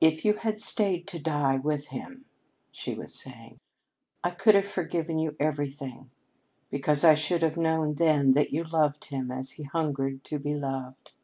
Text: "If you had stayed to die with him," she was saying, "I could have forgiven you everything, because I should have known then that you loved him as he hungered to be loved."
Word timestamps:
"If 0.00 0.24
you 0.24 0.34
had 0.34 0.60
stayed 0.60 1.08
to 1.08 1.18
die 1.18 1.56
with 1.56 1.88
him," 1.88 2.24
she 2.70 2.94
was 2.94 3.12
saying, 3.12 3.58
"I 4.22 4.30
could 4.30 4.54
have 4.54 4.64
forgiven 4.64 5.18
you 5.18 5.34
everything, 5.40 6.12
because 6.70 7.02
I 7.02 7.14
should 7.14 7.42
have 7.42 7.56
known 7.56 7.94
then 7.94 8.34
that 8.34 8.52
you 8.52 8.62
loved 8.62 9.06
him 9.06 9.32
as 9.32 9.50
he 9.58 9.64
hungered 9.64 10.22
to 10.26 10.38
be 10.38 10.54
loved." 10.54 11.14